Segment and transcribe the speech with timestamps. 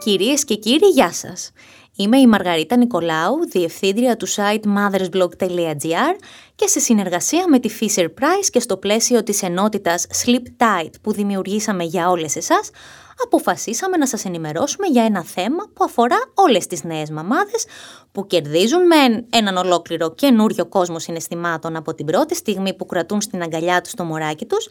[0.00, 1.50] Κυρίες και κύριοι, γεια σας.
[1.96, 6.14] Είμαι η Μαργαρίτα Νικολάου, διευθύντρια του site mothersblog.gr
[6.54, 11.12] και σε συνεργασία με τη Fisher Price και στο πλαίσιο της ενότητας Sleep Tight που
[11.12, 12.70] δημιουργήσαμε για όλες εσάς,
[13.24, 17.66] αποφασίσαμε να σας ενημερώσουμε για ένα θέμα που αφορά όλες τις νέες μαμάδες
[18.12, 23.42] που κερδίζουν με έναν ολόκληρο καινούριο κόσμο συναισθημάτων από την πρώτη στιγμή που κρατούν στην
[23.42, 24.68] αγκαλιά τους το μωράκι τους,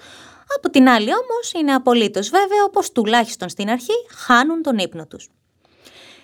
[0.58, 5.30] από την άλλη όμως είναι απολύτως βέβαιο πως τουλάχιστον στην αρχή χάνουν τον ύπνο τους.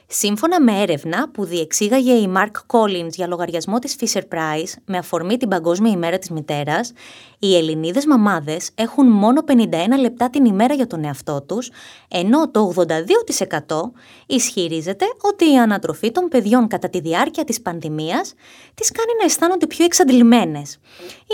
[0.07, 5.37] Σύμφωνα με έρευνα που διεξήγαγε η Mark Collins για λογαριασμό της Fisher Price με αφορμή
[5.37, 6.91] την Παγκόσμια ημέρα της μητέρας,
[7.39, 11.71] οι Ελληνίδες μαμάδες έχουν μόνο 51 λεπτά την ημέρα για τον εαυτό τους,
[12.07, 13.91] ενώ το 82%
[14.25, 18.33] ισχυρίζεται ότι η ανατροφή των παιδιών κατά τη διάρκεια της πανδημίας
[18.75, 20.79] τις κάνει να αισθάνονται πιο εξαντλημένες.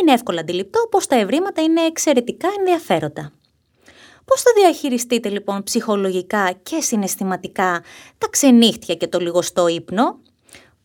[0.01, 3.31] Είναι εύκολα αντιληπτό πως τα ευρήματα είναι εξαιρετικά ενδιαφέροντα.
[4.31, 7.83] Πώς θα διαχειριστείτε λοιπόν ψυχολογικά και συναισθηματικά
[8.17, 10.19] τα ξενύχτια και το λιγοστό ύπνο,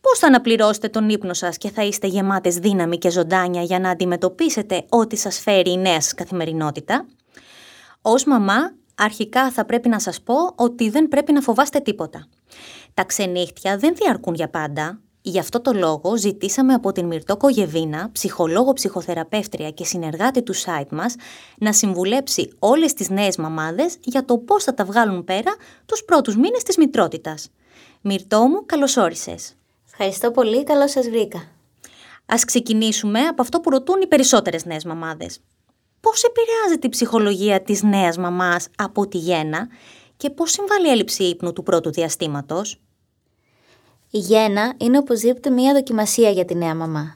[0.01, 3.89] πώς θα αναπληρώσετε τον ύπνο σας και θα είστε γεμάτες δύναμη και ζωντάνια για να
[3.89, 7.05] αντιμετωπίσετε ό,τι σας φέρει η νέα σας καθημερινότητα;
[8.01, 12.27] Ως μαμά, αρχικά θα πρέπει να σας πω ότι δεν πρέπει να φοβάστε τίποτα.
[12.93, 18.09] Τα ξενύχτια δεν διαρκούν για πάντα, Γι' αυτό το λόγο ζητήσαμε από την Μυρτό Κογεβίνα,
[18.11, 21.15] ψυχολόγο ψυχοθεραπεύτρια και συνεργάτη του site μας,
[21.57, 26.35] να συμβουλέψει όλες τις νέες μαμάδες για το πώς θα τα βγάλουν πέρα τους πρώτους
[26.35, 27.49] μήνες της μητρότητας.
[28.01, 29.53] Μυρτό μου, καλώς όρισες.
[29.85, 31.43] Ευχαριστώ πολύ, καλώς σας βρήκα.
[32.25, 35.39] Ας ξεκινήσουμε από αυτό που ρωτούν οι περισσότερες νέες μαμάδες.
[35.99, 39.67] Πώς επηρεάζεται η ψυχολογία της νέας μαμάς από τη γέννα
[40.17, 42.81] και πώς συμβάλλει η έλλειψη ύπνου του πρώτου διαστήματος;
[44.11, 47.15] Η γέννα είναι οπωσδήποτε μία δοκιμασία για τη νέα μαμά.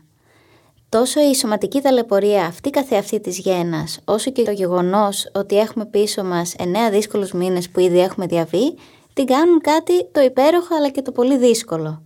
[0.90, 6.24] Τόσο η σωματική ταλαιπωρία αυτή καθεαυτή της γέννας, όσο και το γεγονός ότι έχουμε πίσω
[6.24, 8.76] μας εννέα δύσκολους μήνες που ήδη έχουμε διαβεί,
[9.14, 12.02] την κάνουν κάτι το υπέροχο αλλά και το πολύ δύσκολο.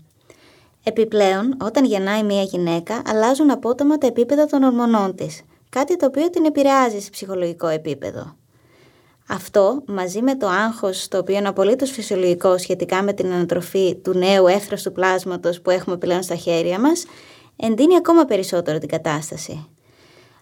[0.84, 6.30] Επιπλέον, όταν γεννάει μία γυναίκα, αλλάζουν απότομα τα επίπεδα των ορμονών της, κάτι το οποίο
[6.30, 8.36] την επηρεάζει σε ψυχολογικό επίπεδο.
[9.28, 14.14] Αυτό, μαζί με το άγχος, το οποίο είναι απολύτως φυσιολογικό σχετικά με την ανατροφή του
[14.14, 14.46] νέου
[14.84, 17.06] του πλάσματος που έχουμε πλέον στα χέρια μας,
[17.56, 19.68] εντείνει ακόμα περισσότερο την κατάσταση.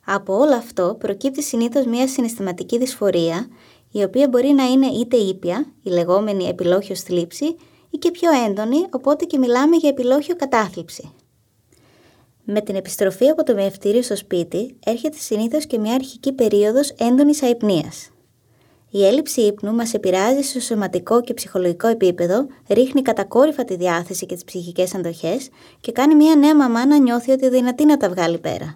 [0.06, 3.48] Από όλο αυτό προκύπτει συνήθως μια συναισθηματική δυσφορία,
[3.92, 7.56] η οποία μπορεί να είναι είτε ήπια, η λεγόμενη επιλόχιο θλίψη,
[7.90, 11.14] ή και πιο έντονη, οπότε και μιλάμε για επιλόχιο κατάθλιψη.
[12.44, 17.44] Με την επιστροφή από το μεευτήριο στο σπίτι έρχεται συνήθως και μια αρχική περίοδος έντονης
[17.44, 18.13] αϊπνίας.
[18.96, 24.34] Η έλλειψη ύπνου μας επηρεάζει στο σωματικό και ψυχολογικό επίπεδο, ρίχνει κατακόρυφα τη διάθεση και
[24.34, 25.50] τις ψυχικές αντοχές
[25.80, 28.76] και κάνει μια νέα μαμά να νιώθει ότι δυνατή να τα βγάλει πέρα.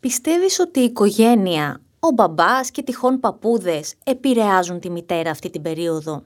[0.00, 6.22] Πιστεύεις ότι η οικογένεια, ο μπαμπάς και τυχόν παππούδες επηρεάζουν τη μητέρα αυτή την περίοδο;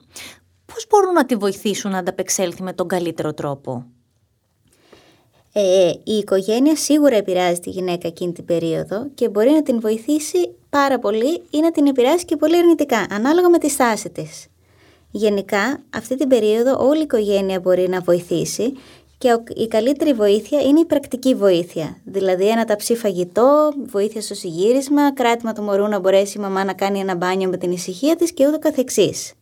[0.66, 3.86] Πώς μπορούν να τη βοηθήσουν να ανταπεξέλθει με τον καλύτερο τρόπο;
[5.52, 10.54] Ε, η οικογένεια σίγουρα επηρεάζει τη γυναίκα εκείνη την περίοδο και μπορεί να την βοηθήσει
[10.78, 14.46] πάρα πολύ ή να την επηρεάσει και πολύ αρνητικά, ανάλογα με τη στάση της.
[15.10, 18.72] Γενικά, αυτή την περίοδο όλη η οικογένεια μπορεί να βοηθήσει
[19.18, 21.96] και η καλύτερη βοήθεια είναι η πρακτική βοήθεια.
[22.04, 26.72] Δηλαδή ένα ταψί φαγητό, βοήθεια στο συγύρισμα, κράτημα του μωρού να μπορέσει η μαμά να
[26.72, 29.32] κάνει ένα μπάνιο με την ησυχία της και ούτω καθεξής.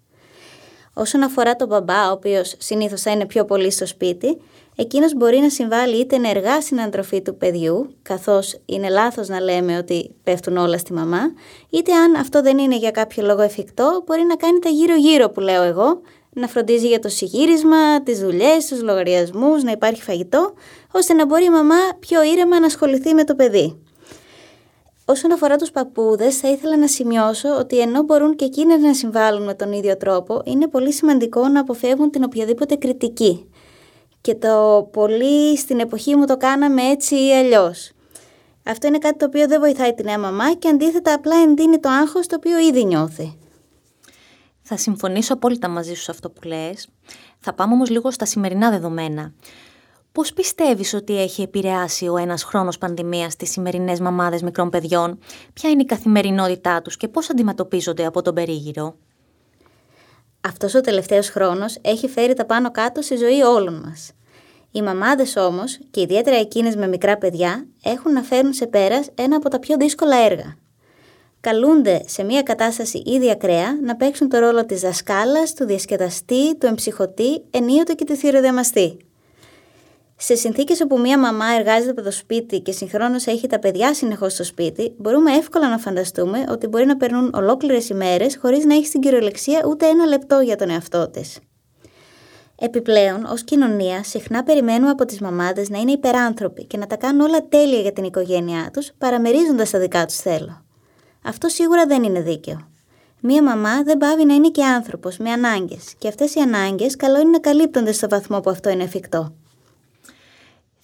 [0.94, 4.40] Όσον αφορά τον μπαμπά, ο οποίος συνήθως θα είναι πιο πολύ στο σπίτι,
[4.76, 9.78] εκείνος μπορεί να συμβάλλει είτε ενεργά στην αντροφή του παιδιού, καθώς είναι λάθος να λέμε
[9.78, 11.32] ότι πέφτουν όλα στη μαμά,
[11.70, 15.40] είτε αν αυτό δεν είναι για κάποιο λόγο εφικτό, μπορεί να κάνει τα γύρω-γύρω που
[15.40, 20.52] λέω εγώ, να φροντίζει για το συγύρισμα, τις δουλειές, τους λογαριασμούς, να υπάρχει φαγητό,
[20.92, 23.78] ώστε να μπορεί η μαμά πιο ήρεμα να ασχοληθεί με το παιδί.
[25.04, 29.43] Όσον αφορά τους παππούδες, θα ήθελα να σημειώσω ότι ενώ μπορούν και εκείνες να συμβάλλουν
[29.43, 33.49] με τον ίδιο τρόπο, είναι πολύ σημαντικό να αποφεύγουν την οποιαδήποτε κριτική
[34.25, 37.93] και το πολύ στην εποχή μου το κάναμε έτσι ή αλλιώς.
[38.65, 41.88] Αυτό είναι κάτι το οποίο δεν βοηθάει την νέα μαμά και αντίθετα απλά εντείνει το
[41.88, 43.38] άγχος το οποίο ήδη νιώθει.
[44.62, 46.88] Θα συμφωνήσω απόλυτα μαζί σου σε αυτό που λες.
[47.38, 49.32] Θα πάμε όμως λίγο στα σημερινά δεδομένα.
[50.12, 55.19] Πώς πιστεύεις ότι έχει επηρεάσει ο ένας χρόνος πανδημίας στις σημερινές μαμάδες μικρών παιδιών,
[55.53, 58.97] ποια είναι η καθημερινότητά τους και πώς αντιμετωπίζονται από τον περίγυρο;
[60.46, 64.12] Αυτός ο τελευταίος χρόνος έχει φέρει τα πάνω κάτω στη ζωή όλων μας.
[64.70, 69.37] Οι μαμάδες όμως, και ιδιαίτερα εκείνες με μικρά παιδιά, έχουν να φέρουν σε πέρας ένα
[69.37, 70.56] από τα πιο δύσκολα έργα.
[71.41, 76.67] Καλούνται σε μια κατάσταση ήδη ακραία να παίξουν το ρόλο της δασκάλας, του διασκεδαστή, του
[76.67, 78.97] εμψυχωτή, ενίοτε και του θηροδιαμαστή.
[80.16, 84.32] Σε συνθήκες όπου μία μαμά εργάζεται από το σπίτι και συγχρόνως έχει τα παιδιά συνεχώς
[84.32, 88.87] στο σπίτι, μπορούμε εύκολα να φανταστούμε ότι μπορεί να περνούν ολόκληρες ημέρες χωρίς να έχει
[88.87, 91.38] στην κυριολεξία ούτε ένα λεπτό για τον εαυτό της.
[92.58, 97.20] Επιπλέον, ως κοινωνία, συχνά περιμένουμε από τις μαμάδες να είναι υπεράνθρωποι και να τα κάνουν
[97.20, 100.64] όλα τέλεια για την οικογένειά τους, παραμερίζοντας τα δικά τους θέλω.
[101.25, 102.69] Αυτό σίγουρα δεν είναι δίκαιο.
[103.20, 107.20] Μία μαμά δεν πάβει να είναι και άνθρωπος, με ανάγκες, και αυτές οι ανάγκες καλό
[107.20, 109.34] είναι να καλύπτονται στο βαθμό που αυτό είναι εφικτό.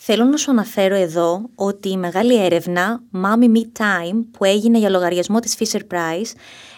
[0.02, 4.90] Θέλω να σου αναφέρω εδώ ότι η μεγάλη έρευνα Mommy Me Time που έγινε για
[4.90, 6.32] λογαριασμό της Fisher Price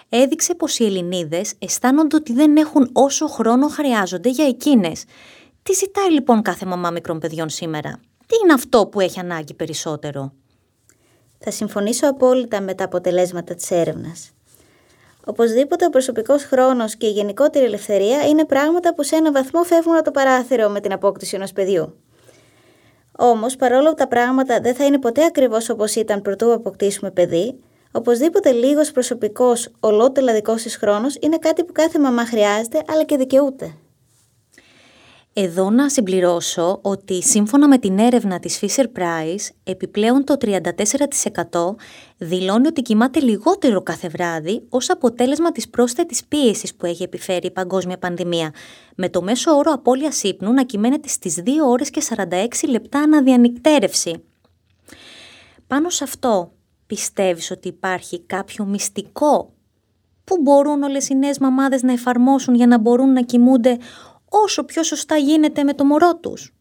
[0.09, 5.05] έδειξε πως οι Ελληνίδες αισθάνονται ότι δεν έχουν όσο χρόνο χρειάζονται για εκείνες.
[5.63, 10.33] Τι ζητάει λοιπόν κάθε μαμά μικρών παιδιών σήμερα; Τι είναι αυτό που έχει ανάγκη περισσότερο;
[11.39, 14.31] Θα συμφωνήσω απόλυτα με τα αποτελέσματα της έρευνας.
[15.25, 19.95] Οπωσδήποτε ο προσωπικός χρόνος και η γενικότερη ελευθερία είναι πράγματα που σε ένα βαθμό φεύγουν
[19.95, 21.97] από το παράθυρο με την απόκτηση ενός παιδιού.
[23.19, 27.59] Όμως, παρόλο που τα πράγματα δεν θα είναι ποτέ ακριβώς όπως ήταν πρωτού αποκτήσουμε παιδί,
[27.93, 33.17] οπωσδήποτε λίγος προσωπικός, ολότελα δικός της χρόνος είναι κάτι που κάθε μαμά χρειάζεται αλλά και
[33.17, 33.75] δικαιούται.
[35.35, 41.75] Εδώ να συμπληρώσω ότι σύμφωνα με την έρευνα της Fisher Price, επιπλέον το 34%
[42.19, 47.51] δηλώνει ότι κοιμάται λιγότερο κάθε βράδυ ως αποτέλεσμα της πρόσθετης πίεσης που έχει επιφέρει η
[47.51, 48.55] παγκόσμια πανδημία,
[48.95, 54.23] με το μέσο όρο απώλειας ύπνου να κυμαίνεται στις 2 ώρες και 46 λεπτά αναδιανυκτέρευση.
[55.67, 56.53] Πάνω σε αυτό,
[56.87, 59.53] πιστεύεις ότι υπάρχει κάποιο μυστικό
[60.25, 63.79] που μπορούν όλες οι νέες μαμάδες να εφαρμόσουν για να μπορούν να κοιμούνται
[64.33, 66.55] όσο πιο σωστά γίνεται με το μωρό τους.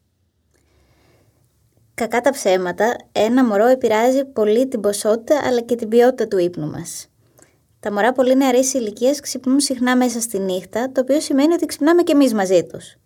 [1.94, 6.70] Κακά τα ψέματα, ένα μωρό επηρεάζει πολύ την ποσότητα αλλά και την ποιότητα του ύπνου
[6.70, 7.06] μας.
[7.80, 12.02] Τα μωρά πολύ νεαρής ηλικίας ξυπνούν συχνά μέσα στη νύχτα, το οποίο σημαίνει ότι ξυπνάμε
[12.02, 12.96] και εμείς μαζί τους.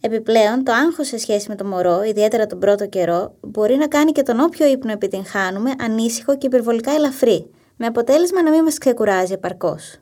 [0.00, 4.12] Επιπλέον, το άγχος σε σχέση με το μωρό, ιδιαίτερα τον πρώτο καιρό, μπορεί να κάνει
[4.12, 9.32] και τον όποιο ύπνο επιτυγχάνουμε ανήσυχο και υπερβολικά ελαφρύ, με αποτέλεσμα να μην μας ξεκουράζει
[9.32, 10.00] επαρκώς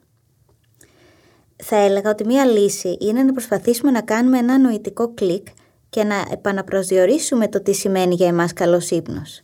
[1.64, 5.46] θα έλεγα ότι μία λύση είναι να προσπαθήσουμε να κάνουμε ένα νοητικό κλικ
[5.90, 9.42] και να επαναπροσδιορίσουμε το τι σημαίνει για εμάς καλός ύπνος.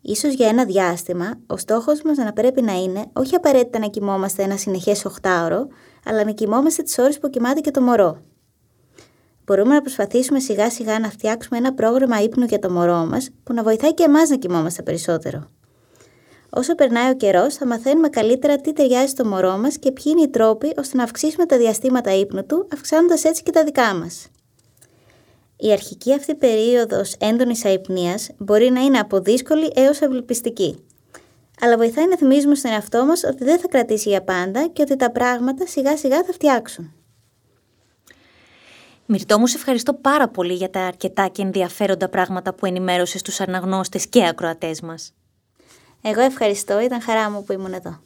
[0.00, 4.42] Ίσως για ένα διάστημα, ο στόχος μας να πρέπει να είναι όχι απαραίτητα να κοιμόμαστε
[4.42, 5.66] ένα συνεχές οχτάωρο,
[6.04, 8.22] αλλά να κοιμόμαστε τις ώρες που κοιμάται και το μωρό.
[9.44, 13.52] Μπορούμε να προσπαθήσουμε σιγά σιγά να φτιάξουμε ένα πρόγραμμα ύπνου για το μωρό μας που
[13.52, 15.48] να βοηθάει και εμάς να κοιμόμαστε περισσότερο.
[16.56, 20.22] Όσο περνάει ο καιρός, θα μαθαίνουμε καλύτερα τι ταιριάζει στο μωρό μας και ποιοι είναι
[20.22, 24.26] οι τρόποι ώστε να αυξήσουμε τα διαστήματα ύπνου του, αυξάνοντας έτσι και τα δικά μας.
[25.56, 30.84] Η αρχική αυτή περίοδος έντονης αϊπνίας μπορεί να είναι από δύσκολη έως ευελπιστική.
[31.60, 34.96] Αλλά βοηθάει να θυμίζουμε στον εαυτό μας ότι δεν θα κρατήσει για πάντα και ότι
[34.96, 36.92] τα πράγματα σιγά σιγά θα φτιάξουν.
[39.06, 43.40] Μυρτώ μου, σε ευχαριστώ πάρα πολύ για τα αρκετά και ενδιαφέροντα πράγματα που ενημέρωσες στους
[43.40, 45.12] αναγνώστες και ακροατές μας.
[46.08, 48.00] Εγώ ευχαριστώ, ήταν χαρά μου που ήμουν εδώ.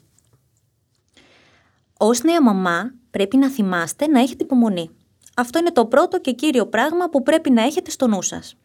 [1.99, 4.91] Ως νέα μαμά πρέπει να θυμάστε να έχετε υπομονή.
[5.37, 8.57] Αυτό είναι το πρώτο και κύριο πράγμα που πρέπει να έχετε στο νου σας.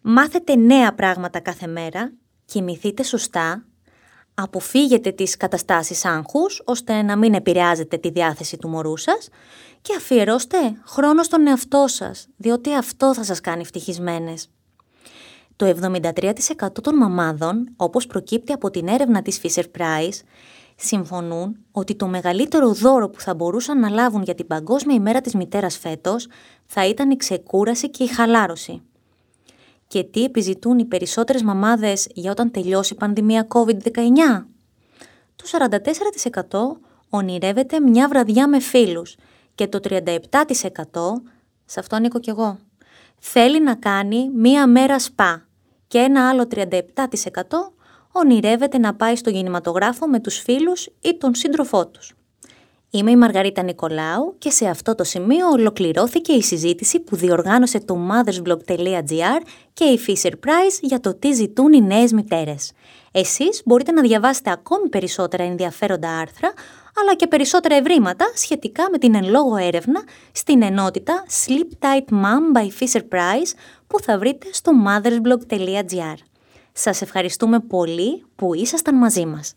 [0.00, 2.12] Μάθετε νέα πράγματα κάθε μέρα,
[2.44, 3.64] κοιμηθείτε σωστά,
[4.34, 9.28] αποφύγετε τις καταστάσεις άγχους ώστε να μην επηρεάζετε τη διάθεση του μωρού σας
[9.82, 14.50] και αφιερώστε χρόνο στον εαυτό σας, διότι αυτό θα σας κάνει ευτυχισμένες.
[15.62, 20.20] Το 73% των μαμάδων, όπως προκύπτει από την έρευνα της Fisher Price,
[20.76, 25.34] συμφωνούν ότι το μεγαλύτερο δώρο που θα μπορούσαν να λάβουν για την Παγκόσμια ημέρα της
[25.34, 26.28] μητέρας φέτος
[26.66, 28.82] θα ήταν η ξεκούραση και η χαλάρωση.
[29.86, 34.44] Και τι επιζητούν οι περισσότερες μαμάδες για όταν τελειώσει η πανδημία COVID-19?
[35.36, 35.44] Το
[36.78, 39.16] 44% ονειρεύεται μια βραδιά με φίλους
[39.54, 40.10] και το 37%
[41.64, 42.58] σε αυτό ανήκω κι εγώ
[43.24, 45.46] θέλει να κάνει μία μέρα σπα
[45.92, 46.64] και ένα άλλο 37%
[48.12, 52.14] ονειρεύεται να πάει στο κινηματογράφο με τους φίλους ή τον σύντροφό τους.
[52.90, 57.96] Είμαι η Μαργαρίτα Νικολάου και σε αυτό το σημείο ολοκληρώθηκε η συζήτηση που διοργάνωσε το
[58.10, 59.40] mothersblog.gr
[59.72, 62.72] και η Fisher Price για το τι ζητούν οι νέες μητέρες.
[63.12, 66.52] Εσείς μπορείτε να διαβάσετε ακόμη περισσότερα ενδιαφέροντα άρθρα
[67.00, 72.58] αλλά και περισσότερα ευρήματα σχετικά με την εν λόγω έρευνα στην ενότητα Sleep Tight Mom
[72.58, 73.52] by Fisher Price
[73.92, 76.14] που θα βρείτε στο mothersblog.gr.
[76.72, 79.54] Σας ευχαριστούμε πολύ που ήσασταν μαζί μας.